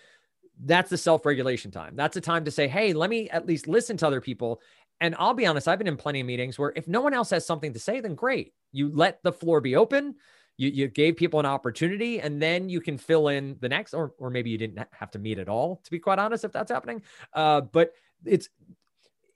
that's 0.64 0.88
the 0.88 0.96
self-regulation 0.96 1.70
time. 1.70 1.96
That's 1.96 2.14
the 2.14 2.20
time 2.20 2.44
to 2.44 2.50
say, 2.50 2.68
"Hey, 2.68 2.92
let 2.92 3.10
me 3.10 3.28
at 3.30 3.46
least 3.46 3.68
listen 3.68 3.96
to 3.98 4.06
other 4.06 4.20
people." 4.20 4.60
And 5.00 5.14
I'll 5.18 5.34
be 5.34 5.46
honest, 5.46 5.68
I've 5.68 5.78
been 5.78 5.88
in 5.88 5.96
plenty 5.96 6.20
of 6.20 6.26
meetings 6.26 6.58
where 6.58 6.72
if 6.74 6.88
no 6.88 7.00
one 7.00 7.14
else 7.14 7.30
has 7.30 7.46
something 7.46 7.72
to 7.74 7.78
say, 7.78 8.00
then 8.00 8.14
great. 8.14 8.52
You 8.72 8.90
let 8.92 9.22
the 9.22 9.32
floor 9.32 9.60
be 9.60 9.76
open. 9.76 10.16
You, 10.56 10.70
you 10.70 10.88
gave 10.88 11.16
people 11.16 11.38
an 11.38 11.46
opportunity 11.46 12.20
and 12.20 12.40
then 12.40 12.68
you 12.68 12.80
can 12.80 12.96
fill 12.96 13.28
in 13.28 13.56
the 13.60 13.68
next 13.68 13.92
or, 13.92 14.14
or 14.18 14.30
maybe 14.30 14.50
you 14.50 14.56
didn't 14.56 14.80
have 14.90 15.10
to 15.10 15.18
meet 15.18 15.38
at 15.38 15.48
all 15.48 15.82
to 15.84 15.90
be 15.90 15.98
quite 15.98 16.18
honest 16.18 16.44
if 16.44 16.52
that's 16.52 16.70
happening. 16.70 17.02
Uh, 17.34 17.60
but 17.60 17.92
it's 18.24 18.48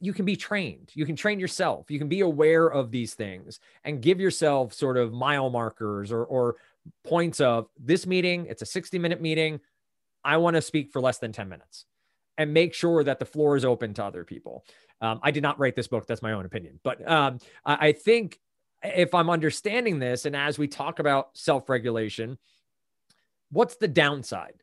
you 0.02 0.14
can 0.14 0.24
be 0.24 0.36
trained. 0.36 0.90
You 0.94 1.04
can 1.04 1.14
train 1.14 1.38
yourself. 1.38 1.90
You 1.90 1.98
can 1.98 2.08
be 2.08 2.20
aware 2.20 2.66
of 2.66 2.90
these 2.90 3.12
things 3.12 3.60
and 3.84 4.00
give 4.00 4.18
yourself 4.18 4.72
sort 4.72 4.96
of 4.96 5.12
mile 5.12 5.50
markers 5.50 6.10
or, 6.10 6.24
or 6.24 6.56
points 7.04 7.40
of 7.40 7.68
this 7.78 8.06
meeting 8.06 8.46
it's 8.46 8.62
a 8.62 8.66
60 8.66 8.98
minute 8.98 9.20
meeting. 9.20 9.60
I 10.24 10.38
want 10.38 10.56
to 10.56 10.62
speak 10.62 10.90
for 10.90 11.02
less 11.02 11.18
than 11.18 11.32
10 11.32 11.50
minutes 11.50 11.84
and 12.40 12.52
make 12.52 12.72
sure 12.74 13.04
that 13.04 13.18
the 13.18 13.24
floor 13.24 13.56
is 13.56 13.64
open 13.64 13.92
to 13.94 14.04
other 14.04 14.24
people 14.24 14.64
um, 15.00 15.20
i 15.22 15.30
did 15.30 15.42
not 15.42 15.58
write 15.58 15.76
this 15.76 15.88
book 15.88 16.06
that's 16.06 16.22
my 16.22 16.32
own 16.32 16.44
opinion 16.44 16.78
but 16.82 17.06
um, 17.08 17.38
I, 17.64 17.88
I 17.88 17.92
think 17.92 18.38
if 18.82 19.14
I'm 19.14 19.30
understanding 19.30 19.98
this, 19.98 20.24
and 20.24 20.34
as 20.34 20.58
we 20.58 20.68
talk 20.68 20.98
about 20.98 21.36
self 21.36 21.68
regulation, 21.68 22.38
what's 23.50 23.76
the 23.76 23.88
downside 23.88 24.62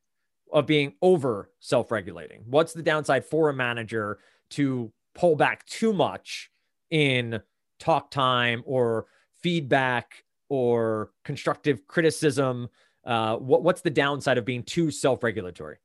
of 0.51 0.65
being 0.65 0.93
over 1.01 1.51
self 1.59 1.91
regulating? 1.91 2.43
What's 2.45 2.73
the 2.73 2.83
downside 2.83 3.25
for 3.25 3.49
a 3.49 3.53
manager 3.53 4.19
to 4.51 4.91
pull 5.13 5.35
back 5.35 5.65
too 5.65 5.93
much 5.93 6.49
in 6.89 7.41
talk 7.79 8.11
time 8.11 8.63
or 8.65 9.05
feedback 9.41 10.23
or 10.49 11.11
constructive 11.23 11.85
criticism? 11.87 12.69
Uh, 13.05 13.37
what, 13.37 13.63
what's 13.63 13.81
the 13.81 13.89
downside 13.89 14.37
of 14.37 14.45
being 14.45 14.63
too 14.63 14.89
self 14.89 15.23
regulatory? 15.23 15.77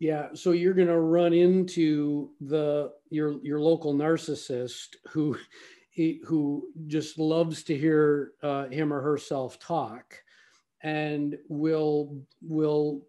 Yeah, 0.00 0.28
so 0.34 0.52
you're 0.52 0.74
going 0.74 0.88
to 0.88 0.98
run 0.98 1.32
into 1.32 2.30
the 2.40 2.92
your 3.10 3.40
your 3.44 3.60
local 3.60 3.94
narcissist 3.94 4.96
who 5.10 5.36
who 6.26 6.68
just 6.88 7.18
loves 7.18 7.62
to 7.64 7.76
hear 7.76 8.32
uh, 8.42 8.66
him 8.66 8.92
or 8.92 9.00
herself 9.00 9.58
talk 9.60 10.16
and 10.82 11.38
will 11.48 12.20
will 12.42 13.02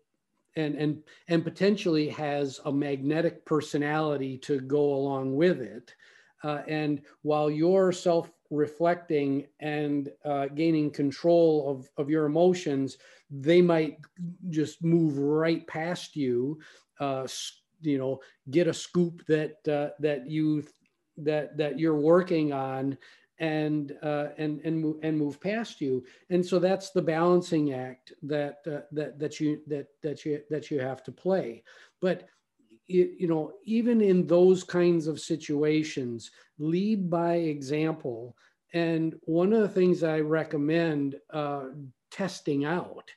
and 0.56 0.76
and 0.76 1.04
and 1.28 1.44
potentially 1.44 2.10
has 2.10 2.60
a 2.66 2.72
magnetic 2.72 3.46
personality 3.46 4.38
to 4.40 4.62
go 4.62 4.96
along 4.96 5.36
with 5.36 5.62
it. 5.62 5.96
Uh, 6.44 6.62
and 6.68 7.02
while 7.24 7.50
you're 7.52 7.92
self 7.92 8.32
reflecting 8.52 9.46
and 9.60 10.12
uh, 10.24 10.48
gaining 10.48 10.92
control 10.92 11.70
of, 11.70 11.90
of 11.98 12.10
your 12.10 12.26
emotions 12.26 12.98
they 13.30 13.62
might 13.62 13.98
just 14.50 14.84
move 14.84 15.18
right 15.18 15.66
past 15.68 16.16
you 16.16 16.60
uh, 17.00 17.28
you 17.82 17.98
know 17.98 18.20
get 18.52 18.68
a 18.68 18.74
scoop 18.74 19.24
that 19.28 19.68
uh, 19.68 19.90
that 20.00 20.30
you 20.30 20.64
that 21.18 21.58
that 21.58 21.80
you're 21.80 22.00
working 22.00 22.54
on 22.54 22.98
and 23.40 23.94
uh, 24.02 24.28
and 24.38 24.62
and 24.62 24.96
and 25.04 25.18
move 25.18 25.42
past 25.42 25.82
you. 25.82 26.04
And 26.30 26.46
so 26.46 26.60
that's 26.60 26.92
the 26.92 27.02
balancing 27.02 27.74
act 27.74 28.14
that 28.24 28.60
uh, 28.68 28.82
that 28.94 29.20
that 29.20 29.40
you 29.40 29.62
that 29.68 29.88
that 30.04 30.26
you 30.26 30.42
that 30.50 30.72
you 30.72 30.80
have 30.80 31.04
to 31.04 31.12
play. 31.12 31.64
But 32.02 32.28
you 32.88 33.28
know 33.28 33.54
even 33.64 34.02
in 34.02 34.28
those 34.28 34.64
kinds 34.64 35.08
of 35.08 35.20
situations 35.20 36.32
lead 36.60 37.10
by 37.10 37.36
example 37.36 38.36
and 38.74 39.16
one 39.24 39.54
of 39.54 39.62
the 39.62 39.70
things 39.70 40.04
i 40.04 40.20
recommend 40.20 41.16
uh, 41.32 41.66
testing 42.12 42.66
out 42.66 43.10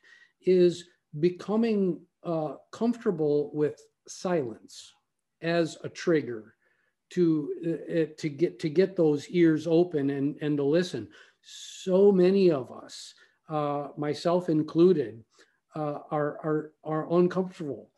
is 0.45 0.85
becoming 1.19 1.99
uh, 2.23 2.53
comfortable 2.71 3.51
with 3.53 3.81
silence 4.07 4.93
as 5.41 5.77
a 5.83 5.89
trigger 5.89 6.55
to 7.09 7.49
uh, 7.65 8.01
uh, 8.01 8.05
to 8.17 8.29
get 8.29 8.59
to 8.59 8.69
get 8.69 8.95
those 8.95 9.27
ears 9.29 9.67
open 9.67 10.11
and 10.11 10.35
and 10.41 10.57
to 10.57 10.63
listen. 10.63 11.07
So 11.41 12.11
many 12.11 12.51
of 12.51 12.71
us, 12.71 13.13
uh, 13.47 13.89
myself 13.97 14.49
included, 14.49 15.23
uh, 15.75 15.99
are 16.11 16.37
are 16.43 16.71
are 16.83 17.13
uncomfortable 17.13 17.89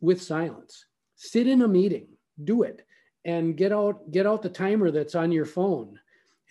with 0.00 0.22
silence. 0.22 0.86
Sit 1.16 1.46
in 1.46 1.62
a 1.62 1.68
meeting, 1.68 2.08
do 2.44 2.62
it, 2.62 2.86
and 3.24 3.56
get 3.56 3.72
out 3.72 4.10
get 4.10 4.26
out 4.26 4.42
the 4.42 4.48
timer 4.48 4.90
that's 4.90 5.14
on 5.14 5.32
your 5.32 5.46
phone, 5.46 5.98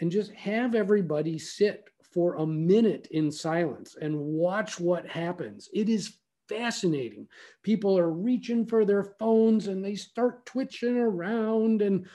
and 0.01 0.12
just 0.12 0.31
have 0.34 0.75
everybody 0.75 1.38
sit 1.38 1.89
for 2.12 2.36
a 2.36 2.45
minute 2.45 3.07
in 3.12 3.31
silence 3.31 3.95
and 4.01 4.17
watch 4.17 4.79
what 4.79 5.07
happens. 5.07 5.69
It 5.74 5.89
is 5.89 6.17
fascinating. 6.48 7.27
People 7.63 7.98
are 7.98 8.12
reaching 8.12 8.65
for 8.65 8.86
their 8.86 9.03
phones 9.03 9.67
and 9.67 9.84
they 9.84 9.95
start 9.95 10.45
twitching 10.45 10.98
around 10.98 11.81
and 11.81 12.05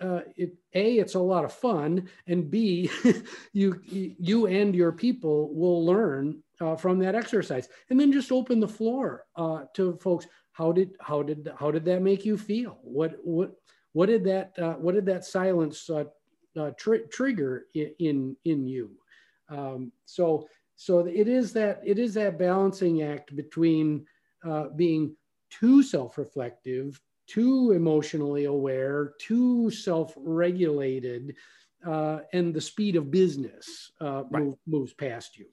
uh, 0.00 0.20
it, 0.36 0.54
a 0.74 0.98
it's 0.98 1.16
a 1.16 1.20
lot 1.20 1.44
of 1.44 1.52
fun 1.52 2.08
and 2.28 2.48
b 2.48 2.88
you 3.52 3.80
you 3.82 4.46
and 4.46 4.72
your 4.74 4.92
people 4.92 5.52
will 5.52 5.84
learn 5.84 6.40
uh, 6.60 6.76
from 6.76 7.00
that 7.00 7.16
exercise 7.16 7.68
and 7.90 7.98
then 7.98 8.12
just 8.12 8.30
open 8.30 8.60
the 8.60 8.68
floor 8.68 9.24
uh, 9.34 9.62
to 9.74 9.98
folks 10.00 10.28
how 10.58 10.72
did 10.72 10.90
how 11.00 11.22
did 11.22 11.48
how 11.56 11.70
did 11.70 11.84
that 11.84 12.02
make 12.02 12.24
you 12.24 12.36
feel? 12.36 12.78
What 12.82 13.16
what 13.22 13.52
what 13.92 14.06
did 14.06 14.24
that 14.24 14.58
uh, 14.58 14.74
what 14.74 14.96
did 14.96 15.06
that 15.06 15.24
silence 15.24 15.88
uh, 15.88 16.04
uh, 16.58 16.72
tr- 16.76 17.06
trigger 17.12 17.66
in, 17.74 17.94
in 18.00 18.36
in 18.44 18.66
you? 18.66 18.90
Um, 19.48 19.92
so 20.04 20.48
so 20.74 21.06
it 21.06 21.28
is 21.28 21.52
that 21.52 21.80
it 21.84 22.00
is 22.00 22.12
that 22.14 22.40
balancing 22.40 23.02
act 23.02 23.36
between 23.36 24.04
uh, 24.44 24.64
being 24.74 25.14
too 25.48 25.82
self-reflective 25.82 27.00
too 27.28 27.72
emotionally 27.72 28.46
aware 28.46 29.12
too 29.20 29.70
self-regulated 29.70 31.34
uh, 31.86 32.18
and 32.32 32.52
the 32.52 32.60
speed 32.60 32.96
of 32.96 33.10
business 33.10 33.92
uh, 34.00 34.24
right. 34.30 34.42
move, 34.42 34.56
moves 34.66 34.92
past 34.92 35.38
you. 35.38 35.46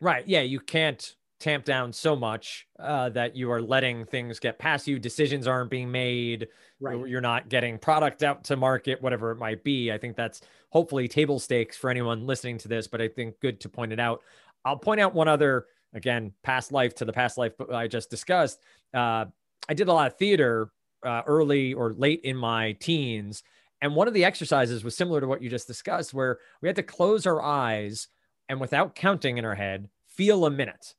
Right. 0.00 0.26
Yeah 0.26 0.42
you 0.42 0.58
can't 0.58 1.14
tamp 1.38 1.64
down 1.64 1.92
so 1.92 2.16
much 2.16 2.66
uh, 2.80 3.08
that 3.10 3.36
you 3.36 3.50
are 3.50 3.62
letting 3.62 4.04
things 4.04 4.38
get 4.38 4.58
past 4.58 4.86
you 4.86 4.98
decisions 4.98 5.46
aren't 5.46 5.70
being 5.70 5.90
made 5.90 6.48
right. 6.80 7.06
you're 7.06 7.20
not 7.20 7.48
getting 7.48 7.78
product 7.78 8.22
out 8.22 8.42
to 8.42 8.56
market 8.56 9.00
whatever 9.00 9.30
it 9.30 9.36
might 9.36 9.62
be 9.62 9.92
i 9.92 9.98
think 9.98 10.16
that's 10.16 10.40
hopefully 10.70 11.06
table 11.06 11.38
stakes 11.38 11.76
for 11.76 11.90
anyone 11.90 12.26
listening 12.26 12.58
to 12.58 12.66
this 12.66 12.88
but 12.88 13.00
i 13.00 13.06
think 13.06 13.38
good 13.40 13.60
to 13.60 13.68
point 13.68 13.92
it 13.92 14.00
out 14.00 14.20
I'll 14.64 14.76
point 14.76 15.00
out 15.00 15.14
one 15.14 15.28
other, 15.28 15.66
again, 15.94 16.32
past 16.42 16.72
life 16.72 16.94
to 16.96 17.04
the 17.04 17.12
past 17.12 17.38
life 17.38 17.52
I 17.72 17.88
just 17.88 18.10
discussed. 18.10 18.60
Uh, 18.92 19.26
I 19.68 19.74
did 19.74 19.88
a 19.88 19.92
lot 19.92 20.08
of 20.08 20.18
theater 20.18 20.70
uh, 21.04 21.22
early 21.26 21.74
or 21.74 21.94
late 21.94 22.20
in 22.24 22.36
my 22.36 22.72
teens. 22.72 23.42
And 23.80 23.94
one 23.94 24.08
of 24.08 24.14
the 24.14 24.24
exercises 24.24 24.82
was 24.82 24.96
similar 24.96 25.20
to 25.20 25.26
what 25.26 25.42
you 25.42 25.48
just 25.48 25.68
discussed, 25.68 26.12
where 26.12 26.38
we 26.60 26.68
had 26.68 26.76
to 26.76 26.82
close 26.82 27.26
our 27.26 27.40
eyes 27.42 28.08
and 28.48 28.60
without 28.60 28.94
counting 28.94 29.38
in 29.38 29.44
our 29.44 29.54
head, 29.54 29.88
feel 30.06 30.44
a 30.44 30.50
minute, 30.50 30.94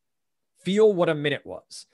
feel 0.64 0.94
what 0.94 1.10
a 1.10 1.16
minute 1.16 1.46
was. 1.46 1.86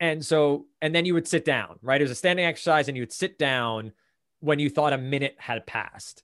And 0.00 0.24
so, 0.24 0.66
and 0.82 0.94
then 0.94 1.04
you 1.04 1.14
would 1.14 1.28
sit 1.28 1.44
down, 1.44 1.78
right? 1.82 2.00
It 2.00 2.04
was 2.04 2.10
a 2.10 2.16
standing 2.16 2.44
exercise, 2.44 2.88
and 2.88 2.96
you 2.96 3.02
would 3.02 3.12
sit 3.12 3.38
down 3.38 3.92
when 4.40 4.58
you 4.58 4.68
thought 4.68 4.92
a 4.92 4.98
minute 4.98 5.36
had 5.38 5.66
passed. 5.66 6.22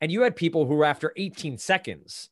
And 0.00 0.10
you 0.10 0.22
had 0.22 0.36
people 0.36 0.66
who, 0.66 0.82
after 0.82 1.12
18 1.16 1.58
seconds, 1.58 2.30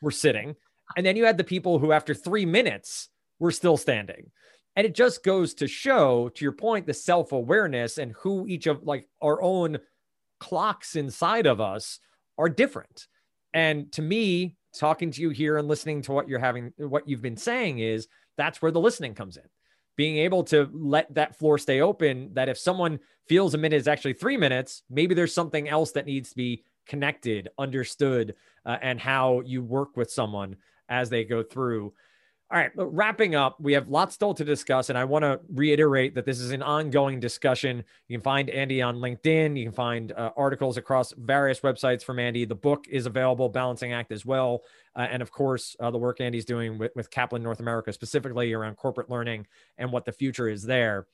were 0.00 0.12
sitting 0.12 0.56
and 0.96 1.06
then 1.06 1.16
you 1.16 1.24
had 1.24 1.36
the 1.36 1.44
people 1.44 1.78
who, 1.78 1.92
after 1.92 2.14
three 2.14 2.46
minutes, 2.46 3.08
were 3.38 3.50
still 3.50 3.76
standing. 3.76 4.30
And 4.76 4.86
it 4.86 4.94
just 4.94 5.24
goes 5.24 5.54
to 5.54 5.68
show, 5.68 6.30
to 6.30 6.44
your 6.44 6.52
point, 6.52 6.86
the 6.86 6.94
self 6.94 7.32
awareness 7.32 7.98
and 7.98 8.12
who 8.12 8.46
each 8.46 8.66
of 8.66 8.82
like 8.84 9.08
our 9.20 9.42
own 9.42 9.78
clocks 10.38 10.96
inside 10.96 11.46
of 11.46 11.60
us 11.60 11.98
are 12.38 12.48
different. 12.48 13.06
And 13.52 13.90
to 13.92 14.02
me, 14.02 14.56
talking 14.74 15.10
to 15.10 15.20
you 15.20 15.30
here 15.30 15.58
and 15.58 15.68
listening 15.68 16.02
to 16.02 16.12
what 16.12 16.28
you're 16.28 16.38
having, 16.38 16.72
what 16.76 17.08
you've 17.08 17.22
been 17.22 17.36
saying 17.36 17.80
is 17.80 18.08
that's 18.40 18.62
where 18.62 18.72
the 18.72 18.80
listening 18.80 19.14
comes 19.14 19.36
in. 19.36 19.44
Being 19.96 20.16
able 20.18 20.44
to 20.44 20.70
let 20.72 21.14
that 21.14 21.36
floor 21.36 21.58
stay 21.58 21.80
open, 21.80 22.30
that 22.32 22.48
if 22.48 22.56
someone 22.56 22.98
feels 23.28 23.54
a 23.54 23.58
minute 23.58 23.76
is 23.76 23.88
actually 23.88 24.14
three 24.14 24.36
minutes, 24.36 24.82
maybe 24.88 25.14
there's 25.14 25.34
something 25.34 25.68
else 25.68 25.92
that 25.92 26.06
needs 26.06 26.30
to 26.30 26.36
be 26.36 26.64
connected, 26.86 27.48
understood, 27.58 28.34
uh, 28.64 28.78
and 28.80 28.98
how 28.98 29.40
you 29.44 29.62
work 29.62 29.96
with 29.96 30.10
someone 30.10 30.56
as 30.88 31.10
they 31.10 31.24
go 31.24 31.42
through. 31.42 31.92
All 32.52 32.58
right, 32.58 32.72
wrapping 32.74 33.36
up, 33.36 33.60
we 33.60 33.74
have 33.74 33.88
lots 33.88 34.14
still 34.14 34.34
to 34.34 34.44
discuss, 34.44 34.88
and 34.88 34.98
I 34.98 35.04
want 35.04 35.22
to 35.22 35.38
reiterate 35.54 36.16
that 36.16 36.24
this 36.24 36.40
is 36.40 36.50
an 36.50 36.64
ongoing 36.64 37.20
discussion. 37.20 37.84
You 38.08 38.18
can 38.18 38.24
find 38.24 38.50
Andy 38.50 38.82
on 38.82 38.96
LinkedIn. 38.96 39.56
You 39.56 39.66
can 39.66 39.72
find 39.72 40.10
uh, 40.10 40.32
articles 40.36 40.76
across 40.76 41.12
various 41.12 41.60
websites 41.60 42.02
from 42.02 42.18
Andy. 42.18 42.44
The 42.44 42.56
book 42.56 42.86
is 42.88 43.06
available, 43.06 43.48
Balancing 43.48 43.92
Act, 43.92 44.10
as 44.10 44.26
well, 44.26 44.62
uh, 44.96 45.06
and 45.10 45.22
of 45.22 45.30
course, 45.30 45.76
uh, 45.80 45.90
the 45.90 45.98
work 45.98 46.20
Andy's 46.20 46.44
doing 46.44 46.78
with, 46.78 46.92
with 46.96 47.10
Kaplan 47.10 47.42
North 47.42 47.60
America, 47.60 47.92
specifically 47.92 48.52
around 48.52 48.76
corporate 48.76 49.10
learning 49.10 49.46
and 49.78 49.92
what 49.92 50.04
the 50.04 50.12
future 50.12 50.48
is 50.48 50.62
there. 50.62 51.06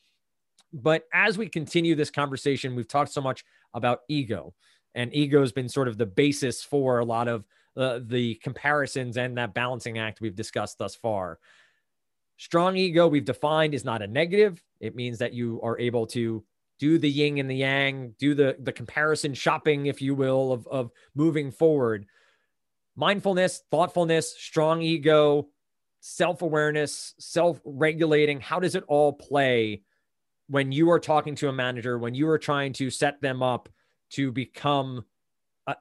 But 0.72 1.04
as 1.12 1.38
we 1.38 1.48
continue 1.48 1.94
this 1.94 2.10
conversation, 2.10 2.74
we've 2.74 2.88
talked 2.88 3.12
so 3.12 3.20
much 3.20 3.44
about 3.74 4.00
ego, 4.08 4.54
and 4.94 5.14
ego 5.14 5.40
has 5.40 5.52
been 5.52 5.68
sort 5.68 5.88
of 5.88 5.98
the 5.98 6.06
basis 6.06 6.62
for 6.62 6.98
a 6.98 7.04
lot 7.04 7.28
of 7.28 7.44
uh, 7.76 8.00
the 8.02 8.34
comparisons 8.36 9.16
and 9.18 9.36
that 9.36 9.52
balancing 9.52 9.98
act 9.98 10.20
we've 10.20 10.34
discussed 10.34 10.78
thus 10.78 10.94
far. 10.94 11.38
Strong 12.38 12.76
ego, 12.76 13.06
we've 13.06 13.24
defined, 13.24 13.74
is 13.74 13.84
not 13.84 14.02
a 14.02 14.06
negative. 14.06 14.62
It 14.80 14.96
means 14.96 15.18
that 15.18 15.32
you 15.32 15.60
are 15.62 15.78
able 15.78 16.06
to 16.08 16.42
do 16.78 16.98
the 16.98 17.10
yin 17.10 17.38
and 17.38 17.50
the 17.50 17.56
yang, 17.56 18.14
do 18.18 18.34
the, 18.34 18.56
the 18.60 18.72
comparison 18.72 19.34
shopping, 19.34 19.86
if 19.86 20.02
you 20.02 20.14
will, 20.14 20.52
of, 20.52 20.66
of 20.66 20.90
moving 21.14 21.50
forward. 21.50 22.06
Mindfulness, 22.96 23.62
thoughtfulness, 23.70 24.34
strong 24.38 24.82
ego, 24.82 25.48
self 26.00 26.42
awareness, 26.42 27.14
self 27.18 27.60
regulating. 27.64 28.40
How 28.40 28.58
does 28.58 28.74
it 28.74 28.84
all 28.88 29.12
play 29.12 29.82
when 30.48 30.72
you 30.72 30.90
are 30.90 31.00
talking 31.00 31.34
to 31.36 31.48
a 31.48 31.52
manager, 31.52 31.98
when 31.98 32.14
you 32.14 32.28
are 32.28 32.38
trying 32.38 32.72
to 32.74 32.90
set 32.90 33.20
them 33.20 33.42
up 33.42 33.68
to 34.10 34.32
become 34.32 35.04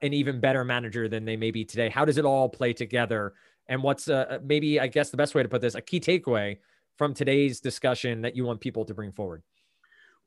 an 0.01 0.13
even 0.13 0.39
better 0.39 0.65
manager 0.65 1.07
than 1.07 1.25
they 1.25 1.37
may 1.37 1.51
be 1.51 1.63
today? 1.63 1.89
How 1.89 2.05
does 2.05 2.17
it 2.17 2.25
all 2.25 2.49
play 2.49 2.73
together? 2.73 3.33
And 3.67 3.81
what's 3.81 4.09
uh, 4.09 4.39
maybe, 4.43 4.79
I 4.79 4.87
guess, 4.87 5.09
the 5.09 5.17
best 5.17 5.35
way 5.35 5.43
to 5.43 5.49
put 5.49 5.61
this, 5.61 5.75
a 5.75 5.81
key 5.81 5.99
takeaway 5.99 6.57
from 6.97 7.13
today's 7.13 7.59
discussion 7.59 8.21
that 8.21 8.35
you 8.35 8.45
want 8.45 8.61
people 8.61 8.85
to 8.85 8.93
bring 8.93 9.11
forward? 9.11 9.43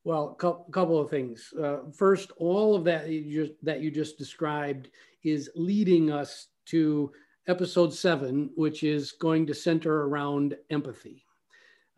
Well, 0.04 0.36
a 0.40 0.72
couple 0.72 0.98
of 0.98 1.10
things. 1.10 1.52
Uh, 1.60 1.78
first, 1.92 2.30
all 2.38 2.74
of 2.74 2.84
that 2.84 3.08
you 3.08 3.46
just 3.46 3.64
that 3.64 3.80
you 3.80 3.90
just 3.90 4.16
described 4.16 4.88
is 5.22 5.50
leading 5.54 6.10
us 6.10 6.48
to 6.68 7.12
episode 7.46 7.92
seven, 7.92 8.50
which 8.54 8.82
is 8.82 9.12
going 9.12 9.46
to 9.46 9.54
center 9.54 10.04
around 10.06 10.56
empathy. 10.70 11.24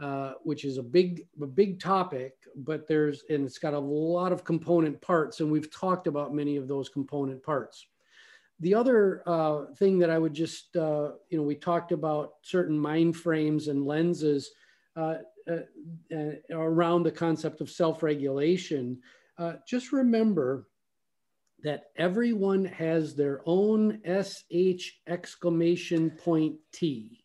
Uh, 0.01 0.33
which 0.45 0.65
is 0.65 0.79
a 0.79 0.83
big, 0.83 1.27
a 1.43 1.47
big 1.47 1.79
topic, 1.79 2.33
but 2.57 2.89
there's, 2.89 3.23
and 3.29 3.45
it's 3.45 3.59
got 3.59 3.75
a 3.75 3.79
lot 3.79 4.33
of 4.33 4.45
component 4.45 4.99
parts, 5.03 5.41
and 5.41 5.53
we've 5.53 5.71
talked 5.71 6.07
about 6.07 6.35
many 6.35 6.57
of 6.57 6.67
those 6.67 6.89
component 6.89 7.43
parts. 7.43 7.87
The 8.61 8.75
other 8.75 9.23
uh, 9.27 9.67
thing 9.77 9.99
that 9.99 10.09
I 10.09 10.19
would 10.19 10.33
just, 10.33 10.75
uh, 10.75 11.11
you 11.29 11.37
know, 11.37 11.43
we 11.45 11.55
talked 11.55 11.93
about 11.93 12.37
certain 12.41 12.79
mind 12.79 13.15
frames 13.15 13.69
and 13.69 13.85
lenses 13.85 14.53
uh, 14.97 15.17
uh, 15.47 15.59
around 16.51 17.03
the 17.03 17.13
concept 17.13 17.61
of 17.61 17.69
self-regulation. 17.69 18.99
just 19.69 19.93
remember 19.93 20.67
that 21.63 21.85
everyone 21.97 22.65
has 22.65 23.15
their 23.15 23.41
own 23.47 24.01
SH 24.05 24.93
exclamation 25.07 26.11
point 26.11 26.57
T. 26.73 27.25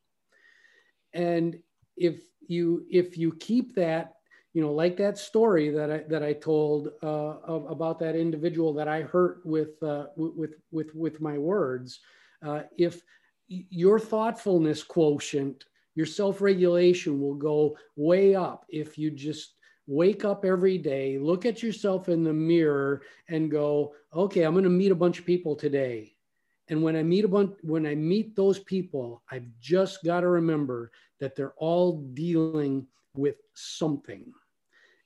And 1.13 1.57
if 1.97 2.21
you 2.47 2.85
if 2.89 3.17
you 3.17 3.33
keep 3.33 3.75
that 3.75 4.13
you 4.53 4.61
know 4.61 4.71
like 4.71 4.97
that 4.97 5.17
story 5.17 5.69
that 5.69 5.91
i 5.91 5.97
that 6.07 6.23
i 6.23 6.33
told 6.33 6.89
uh, 7.03 7.35
about 7.47 7.99
that 7.99 8.15
individual 8.15 8.73
that 8.73 8.87
i 8.87 9.01
hurt 9.01 9.41
with 9.45 9.81
uh, 9.83 10.05
with 10.15 10.55
with 10.71 10.93
with 10.95 11.21
my 11.21 11.37
words 11.37 11.99
uh, 12.45 12.61
if 12.77 13.01
your 13.47 13.99
thoughtfulness 13.99 14.83
quotient 14.83 15.65
your 15.95 16.05
self-regulation 16.05 17.19
will 17.19 17.35
go 17.35 17.75
way 17.95 18.35
up 18.35 18.65
if 18.69 18.97
you 18.97 19.11
just 19.11 19.55
wake 19.87 20.25
up 20.25 20.45
every 20.45 20.77
day 20.77 21.17
look 21.17 21.45
at 21.45 21.61
yourself 21.61 22.09
in 22.09 22.23
the 22.23 22.33
mirror 22.33 23.01
and 23.29 23.51
go 23.51 23.93
okay 24.13 24.43
i'm 24.43 24.53
going 24.53 24.63
to 24.63 24.69
meet 24.69 24.91
a 24.91 24.95
bunch 24.95 25.19
of 25.19 25.25
people 25.25 25.55
today 25.55 26.15
and 26.67 26.81
when 26.81 26.95
I 26.95 27.03
meet 27.03 27.25
a 27.25 27.27
bunch, 27.27 27.55
when 27.61 27.85
I 27.85 27.95
meet 27.95 28.35
those 28.35 28.59
people, 28.59 29.21
I've 29.31 29.47
just 29.59 30.03
got 30.03 30.21
to 30.21 30.27
remember 30.27 30.91
that 31.19 31.35
they're 31.35 31.53
all 31.57 32.01
dealing 32.13 32.87
with 33.15 33.35
something. 33.53 34.33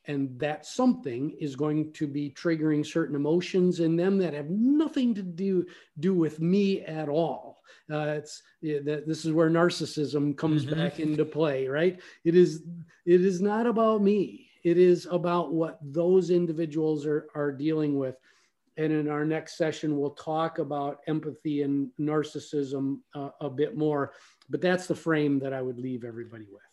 And 0.05 0.39
that 0.39 0.65
something 0.65 1.31
is 1.39 1.55
going 1.55 1.91
to 1.93 2.07
be 2.07 2.31
triggering 2.31 2.85
certain 2.85 3.15
emotions 3.15 3.79
in 3.79 3.95
them 3.95 4.17
that 4.19 4.33
have 4.33 4.49
nothing 4.49 5.13
to 5.13 5.21
do, 5.21 5.65
do 5.99 6.13
with 6.13 6.39
me 6.39 6.81
at 6.81 7.09
all. 7.09 7.61
Uh, 7.91 8.15
it's 8.17 8.41
that 8.61 9.03
this 9.05 9.25
is 9.25 9.33
where 9.33 9.49
narcissism 9.49 10.35
comes 10.35 10.65
mm-hmm. 10.65 10.79
back 10.79 10.99
into 10.99 11.25
play, 11.25 11.67
right? 11.67 11.99
It 12.23 12.35
is 12.35 12.63
it 13.05 13.21
is 13.21 13.41
not 13.41 13.67
about 13.67 14.01
me. 14.01 14.48
It 14.63 14.77
is 14.77 15.07
about 15.09 15.53
what 15.53 15.79
those 15.81 16.29
individuals 16.29 17.05
are, 17.05 17.27
are 17.35 17.51
dealing 17.51 17.97
with 17.97 18.15
and 18.79 18.93
in 18.93 19.09
our 19.09 19.25
next 19.25 19.57
session, 19.57 19.97
we'll 19.97 20.11
talk 20.11 20.57
about 20.57 20.99
empathy 21.05 21.63
and 21.63 21.89
narcissism 21.99 22.99
uh, 23.13 23.31
a 23.41 23.49
bit 23.49 23.75
more. 23.75 24.13
But 24.49 24.61
that's 24.61 24.87
the 24.87 24.95
frame 24.95 25.37
that 25.39 25.51
I 25.51 25.61
would 25.61 25.77
leave 25.77 26.05
everybody 26.05 26.45
with. 26.49 26.68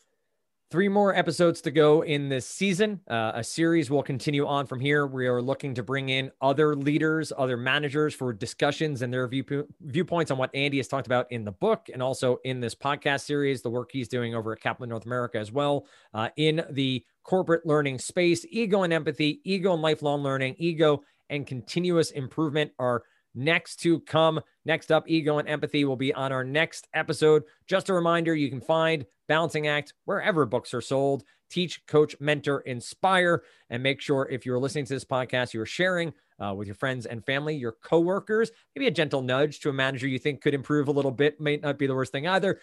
Three 0.68 0.88
more 0.88 1.14
episodes 1.14 1.60
to 1.60 1.70
go 1.70 2.02
in 2.02 2.28
this 2.28 2.44
season. 2.44 3.00
Uh, 3.08 3.30
a 3.36 3.44
series 3.44 3.88
will 3.88 4.02
continue 4.02 4.44
on 4.48 4.66
from 4.66 4.80
here. 4.80 5.06
We 5.06 5.28
are 5.28 5.40
looking 5.40 5.74
to 5.74 5.84
bring 5.84 6.08
in 6.08 6.32
other 6.40 6.74
leaders, 6.74 7.32
other 7.38 7.56
managers 7.56 8.14
for 8.14 8.32
discussions 8.32 9.02
and 9.02 9.12
their 9.12 9.28
view, 9.28 9.44
viewpoints 9.80 10.32
on 10.32 10.38
what 10.38 10.52
Andy 10.56 10.78
has 10.78 10.88
talked 10.88 11.06
about 11.06 11.30
in 11.30 11.44
the 11.44 11.52
book 11.52 11.86
and 11.92 12.02
also 12.02 12.38
in 12.42 12.58
this 12.58 12.74
podcast 12.74 13.20
series, 13.20 13.62
the 13.62 13.70
work 13.70 13.90
he's 13.92 14.08
doing 14.08 14.34
over 14.34 14.54
at 14.54 14.60
Kaplan 14.60 14.90
North 14.90 15.06
America 15.06 15.38
as 15.38 15.52
well, 15.52 15.86
uh, 16.12 16.30
in 16.36 16.64
the 16.70 17.04
corporate 17.22 17.64
learning 17.64 18.00
space, 18.00 18.44
ego 18.50 18.82
and 18.82 18.92
empathy, 18.92 19.40
ego 19.44 19.72
and 19.72 19.82
lifelong 19.82 20.24
learning, 20.24 20.56
ego 20.58 21.00
and 21.30 21.46
continuous 21.46 22.10
improvement 22.10 22.72
are 22.80 23.04
next 23.36 23.76
to 23.76 24.00
come. 24.00 24.40
Next 24.64 24.90
up, 24.90 25.04
ego 25.06 25.38
and 25.38 25.48
empathy 25.48 25.84
will 25.84 25.96
be 25.96 26.12
on 26.12 26.32
our 26.32 26.42
next 26.42 26.88
episode. 26.94 27.44
Just 27.66 27.88
a 27.88 27.94
reminder 27.94 28.34
you 28.34 28.50
can 28.50 28.60
find 28.60 29.06
Balancing 29.28 29.68
Act 29.68 29.94
wherever 30.04 30.44
books 30.46 30.74
are 30.74 30.80
sold. 30.80 31.22
Teach, 31.48 31.86
coach, 31.86 32.16
mentor, 32.18 32.60
inspire. 32.60 33.44
And 33.70 33.82
make 33.82 34.00
sure 34.00 34.28
if 34.28 34.44
you're 34.44 34.58
listening 34.58 34.86
to 34.86 34.94
this 34.94 35.04
podcast, 35.04 35.54
you're 35.54 35.66
sharing 35.66 36.12
uh, 36.40 36.54
with 36.54 36.66
your 36.66 36.74
friends 36.74 37.06
and 37.06 37.24
family, 37.24 37.54
your 37.54 37.76
coworkers, 37.82 38.50
maybe 38.74 38.88
a 38.88 38.90
gentle 38.90 39.22
nudge 39.22 39.60
to 39.60 39.70
a 39.70 39.72
manager 39.72 40.08
you 40.08 40.18
think 40.18 40.40
could 40.40 40.54
improve 40.54 40.88
a 40.88 40.92
little 40.92 41.12
bit, 41.12 41.40
may 41.40 41.56
not 41.56 41.78
be 41.78 41.86
the 41.86 41.94
worst 41.94 42.12
thing 42.12 42.26
either 42.26 42.60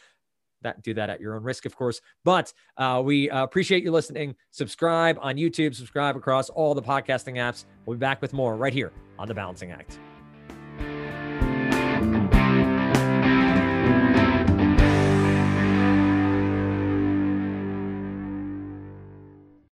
that 0.64 0.82
do 0.82 0.94
that 0.96 1.10
at 1.10 1.22
your 1.22 1.36
own 1.36 1.44
risk, 1.44 1.66
of 1.66 1.76
course. 1.76 2.02
But 2.24 2.52
uh, 2.78 3.02
we 3.06 3.30
uh, 3.30 3.44
appreciate 3.44 3.84
you 3.84 3.92
listening. 3.92 4.36
Subscribe 4.52 5.18
on 5.22 5.36
YouTube, 5.36 5.76
subscribe 5.76 6.16
across 6.16 6.50
all 6.50 6.74
the 6.74 6.82
podcasting 6.82 7.36
apps. 7.36 7.66
We'll 7.86 7.98
be 7.98 8.00
back 8.00 8.22
with 8.22 8.34
more 8.34 8.56
right 8.56 8.74
here 8.74 8.92
on 9.20 9.28
the 9.28 9.34
Balancing 9.34 9.72
Act. 9.72 10.00